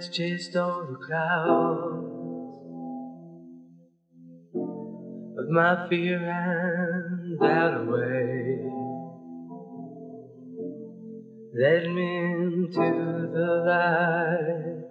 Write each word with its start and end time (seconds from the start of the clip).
Has 0.00 0.08
chased 0.08 0.56
all 0.56 0.82
the 0.88 0.96
clouds 1.06 2.56
of 5.38 5.48
my 5.50 5.76
fear 5.90 6.24
and 6.24 7.38
doubt 7.38 7.74
away. 7.74 8.64
Led 11.52 11.84
me 11.90 12.16
into 12.32 13.28
the 13.34 13.48
light. 13.66 14.86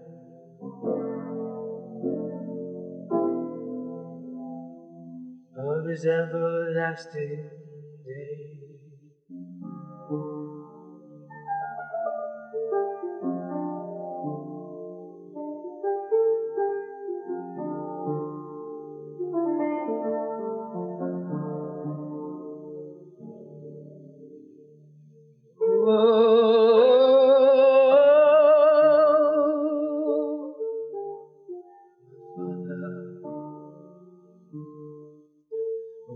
Of 5.58 5.90
his 5.90 6.06
everlasting 6.06 7.69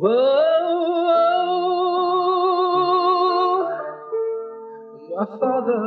Whoa, 0.03 0.12
my 5.16 5.25
father, 5.40 5.81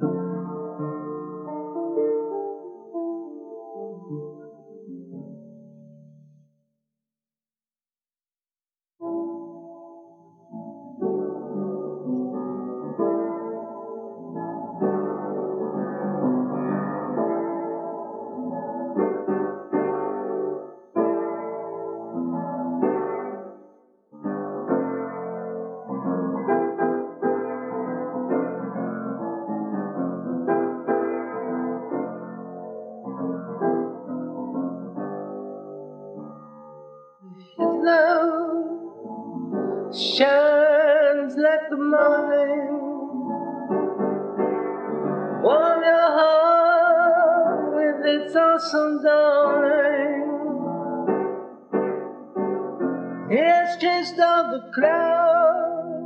Just 54.07 54.19
all 54.21 54.51
the 54.51 54.61
clouds 54.73 55.99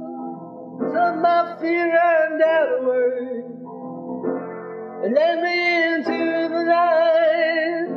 of 0.82 1.16
my 1.22 1.56
fear 1.60 2.00
and 2.02 2.42
away. 2.82 3.44
And 5.04 5.14
let 5.14 5.36
me 5.44 5.84
into 5.94 6.50
the 6.50 6.62
light 6.66 7.92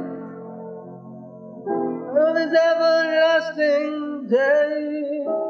of 2.20 2.36
his 2.36 2.52
everlasting 2.52 4.28
day. 4.28 5.43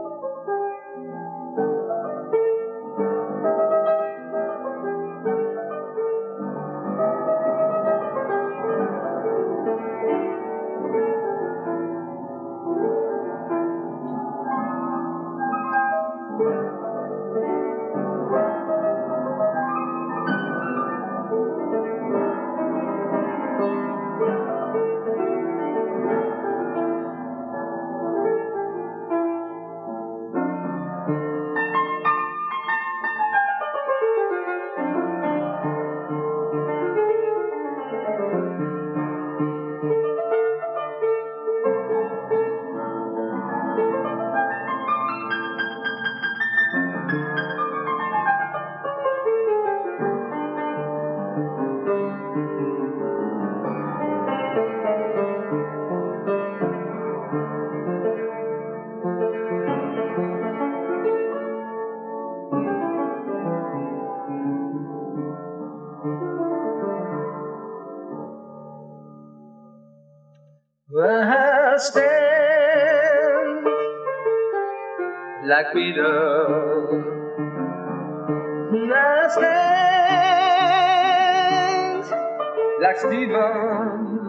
Like 82.84 82.98
Stephen 82.98 84.20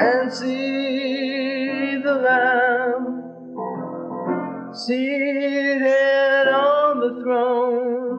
and 0.00 0.32
see 0.32 2.00
the 2.02 2.14
Lamb 2.14 3.04
seated 4.74 6.48
on 6.48 6.98
the 6.98 7.20
throne. 7.22 8.18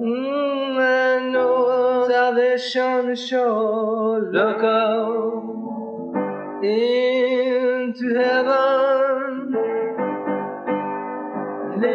Mm, 0.00 0.78
I 0.80 1.28
know 1.28 2.06
salvation 2.08 3.10
is 3.10 3.28
sure. 3.28 4.32
Look 4.32 4.62
up 4.62 5.44
into 6.64 8.14
heaven. 8.14 8.69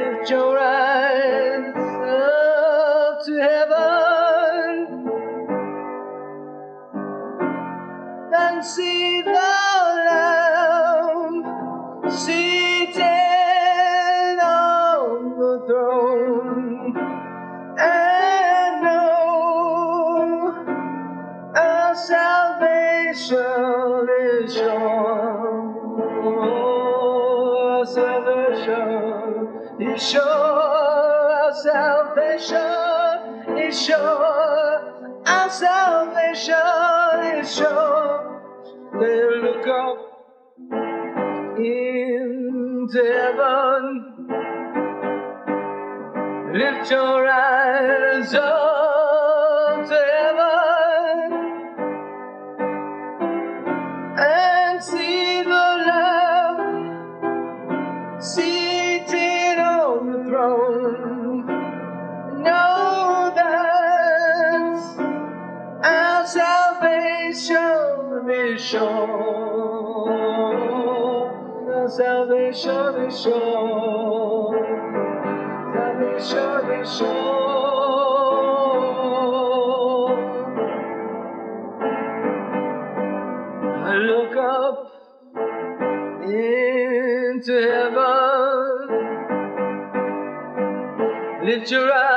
Lift 0.06 0.30
your 0.30 0.60
eyes 0.60 1.76
up 1.76 3.26
to 3.26 3.34
heaven 3.42 4.78
and 8.38 8.64
see 8.64 8.95
salvation 29.80 29.82
is 29.82 30.10
sure. 30.10 30.22
Our 30.26 31.54
salvation 31.54 33.58
is 33.58 33.86
sure. 33.86 35.22
Our 35.26 35.50
salvation 35.50 37.40
is 37.40 37.56
sure. 37.56 38.42
They 39.00 39.22
look 39.42 39.68
up 39.68 39.98
into 41.58 43.02
heaven. 43.18 43.86
Lift 46.54 46.92
your 46.92 47.28
eyes 47.28 48.34
up 48.34 48.75
salvation. 68.26 68.80
Our 71.70 71.90
salvation 71.90 73.06
is 73.06 73.22
sure 73.22 74.26
salvation 76.20 76.72
is 76.82 76.98
sure. 76.98 77.36
Look 83.96 84.36
up 84.36 84.78
into 86.24 87.54
heaven. 87.72 88.90
Lift 91.46 91.72
your 91.72 91.92
eyes 91.94 92.15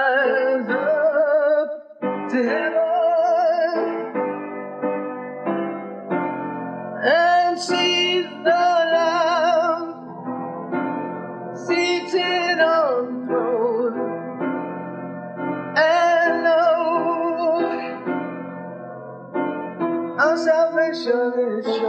salvation. 21.04 21.84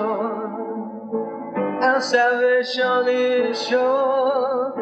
Our 1.81 2.01
salvation 2.01 3.07
is 3.07 3.67
sure. 3.67 4.73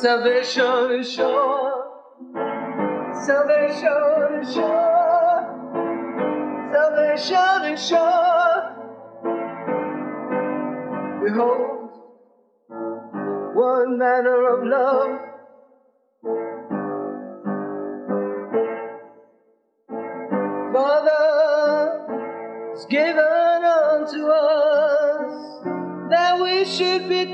Salvation 0.00 0.92
is 0.98 1.12
sure. 1.12 1.84
Salvation 3.26 4.40
is 4.40 4.54
sure. 4.54 5.40
Salvation 6.72 7.64
is 7.74 7.86
sure. 7.86 8.62
Behold, 11.22 11.90
one 13.54 13.98
manner 13.98 14.40
of 14.54 14.64
love. 14.64 15.20
Father 20.72 22.06
is 22.74 22.86
given 22.86 23.18
unto 23.18 24.28
us 24.28 25.62
that 26.08 26.40
we 26.40 26.64
should 26.64 27.06
be 27.06 27.26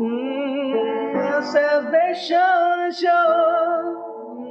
Mm, 0.00 1.14
our 1.14 1.42
salvation. 1.42 3.04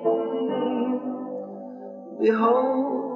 Mm, 0.06 1.00
behold, 2.22 3.08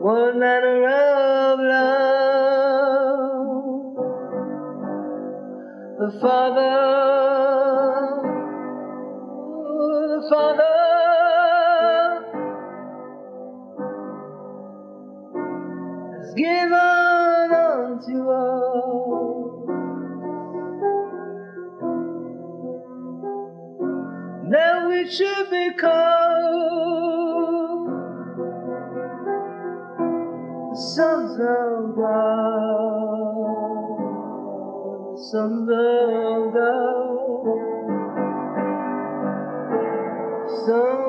one 0.00 0.38
manner 0.38 0.86
of 0.86 1.58
love. 1.58 2.44
The 5.98 6.10
Father, 6.20 6.76
the 10.08 10.20
Father 10.30 10.83
we 25.04 25.10
should 25.10 25.50
be 25.50 25.70
called 25.78 26.94
the 30.70 30.76
sons 30.76 31.32
of 31.32 31.94
God, 31.94 33.34
the 35.12 35.18
sons 35.30 35.68
of 35.68 36.54
God, 36.54 37.44
sons 40.64 41.03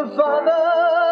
The 0.00 0.06
Father 0.16 1.09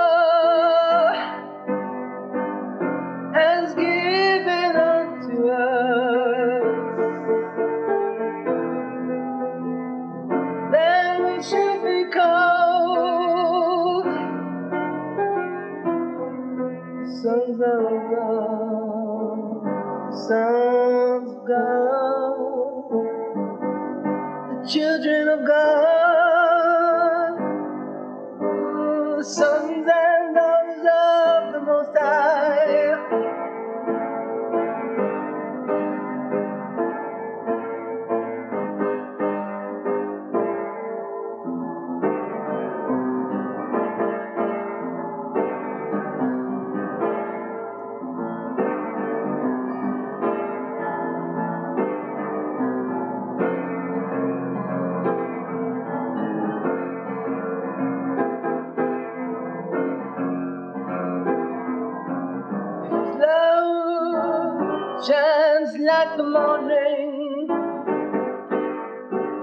the 29.18 29.25
sons 29.25 29.88
and 29.92 30.48
shines 65.07 65.78
like 65.78 66.17
the 66.17 66.25
morning. 66.25 67.47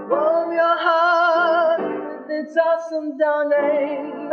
Warm 0.10 0.52
your 0.52 0.78
heart 0.78 1.80
with 1.80 2.30
its 2.30 2.58
awesome 2.58 3.18
dawning. 3.18 4.30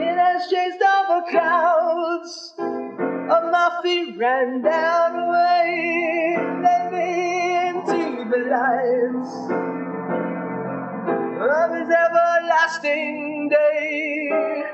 It 0.00 0.16
has 0.16 0.48
chased 0.48 0.82
all 0.82 1.20
the 1.20 1.30
clouds 1.30 2.54
of 2.58 3.50
my 3.52 3.80
feet 3.82 4.16
ran 4.16 4.62
down 4.62 5.14
away, 5.14 6.36
led 6.62 6.92
me 6.92 7.68
into 7.68 8.30
the 8.30 8.38
lights 8.48 9.34
of 11.38 11.70
his 11.76 11.88
everlasting 11.90 13.50
day. 13.50 14.69